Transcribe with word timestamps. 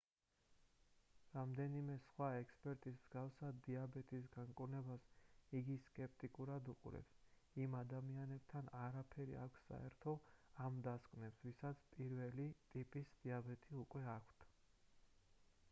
რამდენიმე 1.33 1.95
სხვა 2.03 2.27
ექსპერტის 2.37 2.95
მსგავსად 3.01 3.59
დიაბეტის 3.67 4.29
განკურნებას 4.35 5.05
იგი 5.59 5.75
სკეპტიკურად 5.83 6.71
უყურებს 6.73 7.19
იმ 7.65 7.75
ადამიანებთან 7.81 8.71
არაფერი 8.79 9.37
აქვს 9.43 9.67
საერთო 9.67 10.13
ამ 10.69 10.81
დასკვნებს 10.89 11.43
ვისაც 11.51 11.83
1-ელი 12.07 12.49
ტიპის 12.73 13.13
დიაბეტი 13.21 13.77
უკვე 13.83 14.07
აქვთ 14.15 14.49